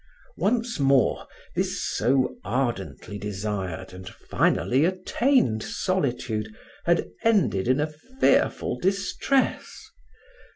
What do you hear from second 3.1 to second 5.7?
desired and finally attained